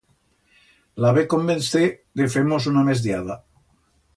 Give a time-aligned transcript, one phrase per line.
[1.05, 1.83] La ve convencer
[2.21, 3.37] de fer-mos una mesdiada.